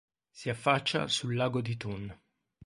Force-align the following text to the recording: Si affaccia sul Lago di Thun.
Si 0.31 0.49
affaccia 0.49 1.07
sul 1.07 1.35
Lago 1.35 1.61
di 1.61 1.77
Thun. 1.77 2.05